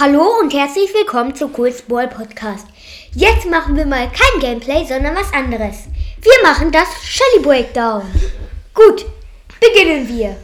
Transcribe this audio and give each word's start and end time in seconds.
Hallo 0.00 0.38
und 0.40 0.54
herzlich 0.54 0.94
willkommen 0.94 1.34
zu 1.34 1.48
Cool's 1.48 1.82
Ball 1.82 2.08
Podcast. 2.08 2.66
Jetzt 3.12 3.44
machen 3.44 3.76
wir 3.76 3.84
mal 3.84 4.08
kein 4.10 4.40
Gameplay, 4.40 4.82
sondern 4.86 5.14
was 5.14 5.30
anderes. 5.34 5.88
Wir 6.22 6.42
machen 6.42 6.72
das 6.72 6.88
Shelly 7.04 7.42
Breakdown. 7.42 8.10
Gut, 8.72 9.04
beginnen 9.60 10.08
wir. 10.08 10.38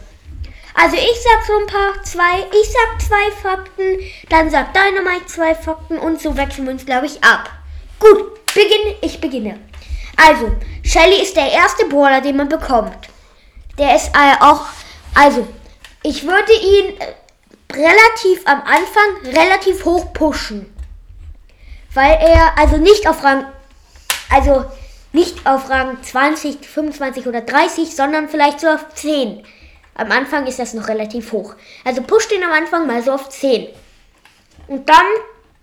Also 0.75 0.95
ich 0.95 1.23
sag 1.23 1.43
so 1.47 1.57
ein 1.57 1.65
paar, 1.65 2.03
zwei, 2.03 2.45
ich 2.51 2.69
sag 2.71 3.01
zwei 3.01 3.31
Fakten, 3.41 3.99
dann 4.29 4.51
sagt 4.51 4.75
Dynamite 4.75 5.25
zwei 5.25 5.55
Fakten 5.55 5.97
und 5.97 6.21
so 6.21 6.37
wechseln 6.37 6.65
wir 6.65 6.73
uns, 6.73 6.85
glaube 6.85 7.07
ich, 7.07 7.23
ab. 7.23 7.49
Gut, 7.99 8.45
beginne, 8.53 8.95
ich 9.01 9.19
beginne. 9.19 9.59
Also, 10.17 10.51
Shelly 10.83 11.23
ist 11.23 11.35
der 11.35 11.51
erste 11.51 11.87
Brawler, 11.87 12.21
den 12.21 12.37
man 12.37 12.47
bekommt. 12.47 13.09
Der 13.79 13.95
ist 13.95 14.09
äh, 14.09 14.39
auch, 14.39 14.67
also, 15.15 15.47
ich 16.03 16.27
würde 16.27 16.53
ihn 16.53 17.01
äh, 17.01 17.13
relativ 17.77 18.41
am 18.45 18.61
Anfang 18.61 19.33
relativ 19.33 19.85
hoch 19.85 20.13
pushen. 20.13 20.73
Weil 21.93 22.17
er 22.21 22.57
also 22.57 22.77
nicht 22.77 23.07
auf 23.07 23.23
Rang, 23.23 23.45
also 24.29 24.65
nicht 25.13 25.45
auf 25.45 25.69
Rang 25.69 26.01
20, 26.01 26.65
25 26.65 27.27
oder 27.27 27.41
30, 27.41 27.95
sondern 27.95 28.29
vielleicht 28.29 28.59
so 28.59 28.67
auf 28.67 28.93
10. 28.93 29.43
Am 29.95 30.11
Anfang 30.11 30.45
ist 30.45 30.59
das 30.59 30.73
noch 30.73 30.87
relativ 30.89 31.31
hoch. 31.31 31.55
Also 31.83 32.03
pusht 32.03 32.31
ihn 32.31 32.43
am 32.43 32.51
Anfang 32.51 32.85
mal 32.85 33.01
so 33.01 33.11
auf 33.13 33.29
10. 33.29 33.67
Und 34.67 34.87
dann 34.87 35.05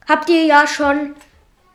habt 0.08 0.28
ihr 0.28 0.44
ja 0.44 0.66
schon 0.66 1.14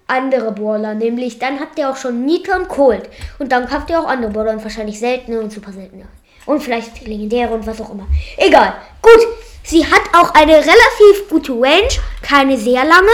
andere 0.07 0.51
Brawler, 0.51 0.95
nämlich 0.95 1.39
dann 1.39 1.59
habt 1.59 1.77
ihr 1.77 1.89
auch 1.89 1.95
schon 1.95 2.25
Nita 2.25 2.55
und 2.55 2.67
Cold. 2.67 3.09
Und 3.37 3.51
dann 3.51 3.71
habt 3.71 3.89
ihr 3.89 3.99
auch 3.99 4.07
andere 4.07 4.31
Brawler 4.31 4.51
und 4.51 4.63
wahrscheinlich 4.63 4.99
seltene 4.99 5.39
und 5.39 5.53
super 5.53 5.71
seltene. 5.71 6.07
Und 6.45 6.63
vielleicht 6.63 7.05
legendäre 7.05 7.53
und 7.53 7.65
was 7.67 7.79
auch 7.79 7.91
immer. 7.91 8.07
Egal. 8.37 8.73
Gut, 9.01 9.19
Sie 9.63 9.85
hat 9.85 10.01
auch 10.13 10.33
eine 10.33 10.53
relativ 10.53 11.29
gute 11.29 11.53
Range, 11.53 11.89
keine 12.21 12.57
sehr 12.57 12.85
lange 12.85 13.11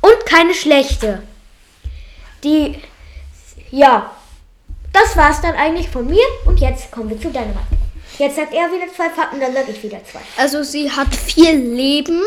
und 0.00 0.26
keine 0.26 0.54
schlechte. 0.54 1.22
Die, 2.44 2.80
ja, 3.70 4.10
das 4.92 5.16
war's 5.16 5.40
dann 5.40 5.54
eigentlich 5.54 5.88
von 5.88 6.06
mir 6.06 6.24
und 6.44 6.60
jetzt 6.60 6.90
kommen 6.90 7.10
wir 7.10 7.20
zu 7.20 7.28
Dynamite. 7.28 7.58
Jetzt 8.18 8.36
sagt 8.36 8.54
er 8.54 8.72
wieder 8.72 8.92
zwei 8.94 9.10
Fakten, 9.10 9.40
dann 9.40 9.52
sag 9.52 9.68
ich 9.68 9.82
wieder 9.82 10.02
zwei. 10.04 10.20
Also 10.38 10.62
sie 10.62 10.90
hat 10.90 11.14
viel 11.14 11.54
Leben. 11.54 12.22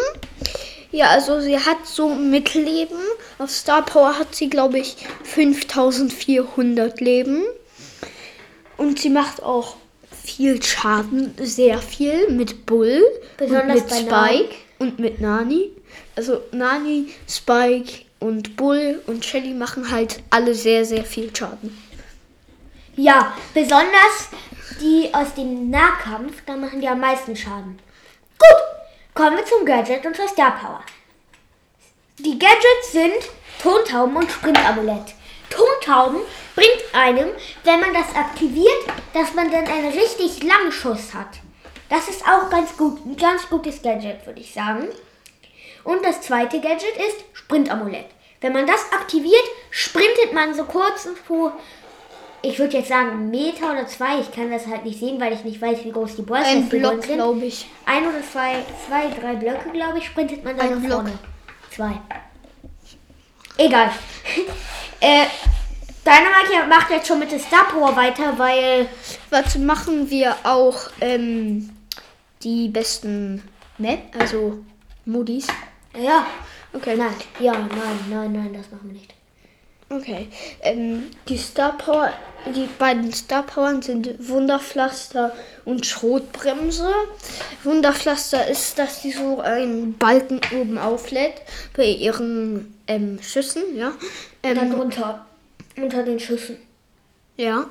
Ja, 0.92 1.10
also 1.10 1.40
sie 1.40 1.58
hat 1.58 1.86
so 1.86 2.10
Mittelleben. 2.10 3.00
Auf 3.40 3.50
Star 3.50 3.84
Power 3.84 4.18
hat 4.20 4.36
sie, 4.36 4.50
glaube 4.50 4.80
ich, 4.80 4.98
5400 5.24 7.02
Leben. 7.02 7.44
Und 8.78 9.00
sie 9.00 9.10
macht 9.10 9.42
auch 9.42 9.78
viel 10.24 10.62
Schaden, 10.62 11.34
sehr 11.42 11.80
viel 11.80 12.30
mit 12.30 12.66
Bull, 12.66 13.04
Besonders 13.38 13.62
und 13.62 13.74
mit 13.76 13.90
bei 13.90 13.96
Spike 13.96 14.56
und 14.80 15.00
mit 15.00 15.22
Nani. 15.22 15.72
Also 16.16 16.42
Nani, 16.52 17.14
Spike 17.28 18.06
und 18.20 18.56
Bull 18.56 19.02
und 19.08 19.26
Shelly 19.26 19.54
machen 19.54 19.92
halt 19.92 20.22
alle 20.30 20.54
sehr, 20.54 20.86
sehr 20.86 21.04
viel 21.04 21.36
Schaden. 21.36 21.78
Ja, 22.96 23.34
besonders 23.54 24.30
die 24.82 25.10
aus 25.14 25.34
dem 25.36 25.70
Nahkampf, 25.70 26.42
da 26.46 26.56
machen 26.56 26.82
die 26.82 26.88
am 26.88 27.00
meisten 27.00 27.36
Schaden. 27.36 27.80
Gut, 28.38 28.58
kommen 29.14 29.38
wir 29.38 29.46
zum 29.46 29.66
Gadget 29.66 30.06
und 30.06 30.16
zur 30.16 30.28
Star 30.28 30.58
Power. 30.58 30.84
Die 32.18 32.38
Gadgets 32.38 32.92
sind 32.92 33.32
Tontauben 33.62 34.16
und 34.18 34.30
Sprintamulett. 34.30 35.14
Tontauben 35.50 36.22
bringt 36.56 36.84
einem, 36.94 37.30
wenn 37.64 37.80
man 37.80 37.94
das 37.94 38.16
aktiviert, 38.16 38.86
dass 39.14 39.34
man 39.34 39.52
dann 39.52 39.66
einen 39.68 39.92
richtig 39.92 40.44
langen 40.44 40.72
Schuss 40.72 41.14
hat. 41.14 41.40
Das 41.90 42.08
ist 42.08 42.24
auch 42.28 42.50
ganz 42.50 42.78
gut, 42.78 43.06
ein 43.06 43.18
ganz 43.18 43.50
gutes 43.50 43.82
Gadget, 43.82 44.26
würde 44.26 44.40
ich 44.42 44.54
sagen. 44.54 44.88
Und 45.84 46.06
das 46.06 46.22
zweite 46.22 46.60
Gadget 46.62 46.96
ist 46.98 47.24
Sprintamulett. 47.34 48.06
Wenn 48.42 48.54
man 48.54 48.68
das 48.68 48.92
aktiviert, 48.92 49.44
sprintet 49.72 50.34
man 50.34 50.54
so 50.54 50.64
kurz 50.64 51.06
und 51.06 51.18
so, 51.28 51.52
ich 52.42 52.58
würde 52.58 52.78
jetzt 52.78 52.88
sagen, 52.90 53.10
einen 53.10 53.32
Meter 53.32 53.72
oder 53.72 53.86
zwei. 53.88 54.20
Ich 54.20 54.32
kann 54.32 54.50
das 54.50 54.66
halt 54.68 54.86
nicht 54.86 55.00
sehen, 55.00 55.20
weil 55.20 55.34
ich 55.34 55.44
nicht 55.44 55.62
weiß, 55.62 55.84
wie 55.84 55.92
groß 55.92 56.16
die 56.16 56.32
Ein 56.32 56.46
sind. 56.46 56.70
Block, 56.70 57.02
glaube 57.02 57.46
ich. 57.46 57.68
Ein 57.86 58.08
oder 58.08 58.22
zwei, 58.22 58.64
zwei, 58.88 59.10
drei 59.20 59.36
Blöcke, 59.36 59.70
glaube 59.72 59.98
ich, 59.98 60.06
sprintet 60.06 60.44
man 60.44 60.56
dann 60.56 60.68
Ein 60.68 60.76
nach 60.76 60.88
Block. 60.88 61.02
vorne. 61.02 61.20
Zwei. 61.72 62.02
Egal. 63.58 63.92
äh, 65.02 65.26
Dynamite 66.06 66.68
macht 66.68 66.90
jetzt 66.90 67.08
schon 67.08 67.20
mit 67.20 67.32
der 67.32 67.40
Star 67.40 67.66
Power 67.68 67.96
weiter, 67.96 68.38
weil 68.38 68.88
Was 69.30 69.58
machen 69.58 70.10
wir 70.10 70.36
auch 70.44 70.90
ähm, 71.02 71.70
die 72.44 72.70
besten 72.70 73.44
Map, 73.78 74.00
also 74.20 74.60
Modis? 75.06 75.48
ja, 75.98 76.26
Okay. 76.72 76.96
nein, 76.96 77.14
ja, 77.40 77.54
nein, 77.54 78.00
nein, 78.10 78.32
nein, 78.32 78.54
das 78.54 78.70
machen 78.72 78.90
wir 78.90 78.94
nicht. 78.94 79.14
Okay. 79.92 80.28
Ähm, 80.62 81.10
die 81.28 81.38
Star 81.38 81.76
Power, 81.76 82.14
die 82.56 82.70
beiden 82.78 83.12
Star 83.12 83.42
Powern 83.42 83.82
sind 83.82 84.30
Wunderpflaster 84.30 85.34
und 85.66 85.84
Schrotbremse. 85.88 86.94
Wunderpflaster 87.64 88.48
ist, 88.48 88.78
dass 88.78 89.02
die 89.02 89.12
so 89.12 89.40
einen 89.42 89.98
Balken 89.98 90.40
oben 90.56 90.78
auflädt 90.78 91.42
bei 91.76 91.86
ihren 91.86 92.78
ähm, 92.86 93.18
Schüssen, 93.24 93.64
ja. 93.76 93.88
Und 93.88 93.98
dann 94.44 94.58
Ähm, 94.72 94.72
drunter, 94.76 95.26
unter 95.78 96.04
den 96.04 96.20
Schüssen. 96.20 96.58
ja. 97.38 97.70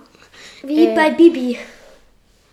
Wie 0.63 0.87
Äh, 0.87 0.95
bei 0.95 1.11
Bibi. 1.11 1.59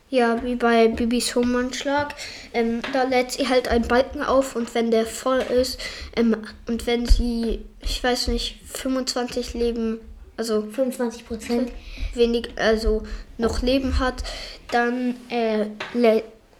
Ja, 0.10 0.44
wie 0.44 0.56
bei 0.56 0.88
Bibis 0.88 1.36
Hohmannschlag. 1.36 2.14
Ähm, 2.54 2.82
da 2.94 3.04
lädt 3.04 3.32
sie 3.32 3.48
halt 3.50 3.68
einen 3.68 3.88
Balken 3.88 4.22
auf 4.22 4.56
und 4.56 4.74
wenn 4.76 4.92
der 4.92 5.06
voll 5.06 5.40
ist 5.40 5.80
ähm, 6.16 6.38
und 6.68 6.86
wenn 6.88 7.06
sie, 7.06 7.66
ich 7.82 8.04
weiß 8.04 8.28
nicht, 8.28 8.60
25 8.66 9.54
Leben, 9.56 10.00
also 10.38 10.62
25 10.62 11.28
Prozent. 11.28 11.72
wenig, 12.14 12.50
also 12.56 13.04
noch 13.38 13.62
Leben 13.62 14.00
hat, 14.00 14.24
dann 14.72 15.16
äh, 15.30 15.66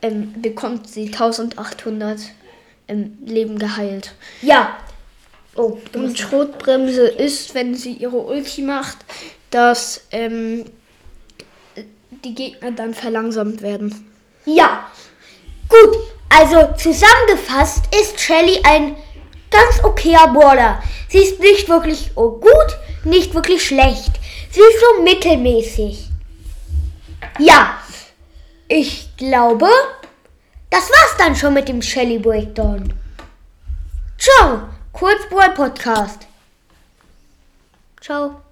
ähm, 0.02 0.42
bekommt 0.42 0.90
sie 0.90 1.08
1800 1.08 2.20
ähm, 2.88 3.18
Leben 3.26 3.58
geheilt. 3.60 4.14
Ja. 4.42 4.78
Oh, 5.56 5.78
Und 5.94 6.20
Schrotbremse 6.20 7.08
ist, 7.08 7.56
wenn 7.56 7.76
sie 7.76 7.94
ihre 7.94 8.18
Ulti 8.18 8.62
macht, 8.62 8.98
dass 9.52 10.02
ähm, 10.12 10.66
die 12.24 12.36
Gegner 12.36 12.72
dann 12.72 12.94
verlangsamt 12.94 13.62
werden. 13.62 14.12
Ja. 14.46 14.90
Gut. 15.70 15.98
Also 16.30 16.74
zusammengefasst 16.78 17.86
ist 18.02 18.20
Shelly 18.20 18.60
ein 18.64 18.96
ganz 19.50 19.82
okayer 19.84 20.28
Brawler. 20.34 20.84
Sie 21.08 21.20
ist 21.20 21.40
nicht 21.40 21.70
wirklich 21.70 22.12
oh, 22.16 22.32
gut, 22.32 22.78
nicht 23.06 23.34
wirklich 23.34 23.66
schlecht. 23.66 24.12
Sie 24.52 24.60
ist 24.60 24.80
so 24.82 25.04
mittelmäßig. 25.04 26.10
Ja. 27.40 27.78
Ich 28.68 29.16
glaube, 29.16 29.70
das 30.70 30.90
war's 30.90 31.18
dann 31.18 31.36
schon 31.36 31.54
mit 31.54 31.70
dem 31.70 31.82
Shelly 31.82 32.18
Breakdown. 32.18 32.94
Ciao. 34.18 34.75
Kurzball 34.96 35.54
Podcast. 35.54 36.26
Ciao. 38.00 38.45